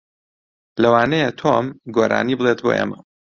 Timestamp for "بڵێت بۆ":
2.39-2.71